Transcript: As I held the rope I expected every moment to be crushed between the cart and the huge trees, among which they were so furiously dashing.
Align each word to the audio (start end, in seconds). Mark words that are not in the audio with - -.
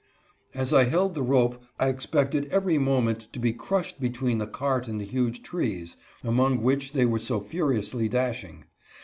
As 0.55 0.73
I 0.73 0.85
held 0.85 1.13
the 1.13 1.21
rope 1.21 1.61
I 1.79 1.87
expected 1.89 2.47
every 2.49 2.79
moment 2.79 3.27
to 3.33 3.39
be 3.39 3.53
crushed 3.53 3.99
between 4.01 4.39
the 4.39 4.47
cart 4.47 4.87
and 4.87 4.99
the 4.99 5.05
huge 5.05 5.43
trees, 5.43 5.95
among 6.23 6.63
which 6.63 6.93
they 6.93 7.05
were 7.05 7.19
so 7.19 7.39
furiously 7.39 8.09
dashing. 8.09 8.63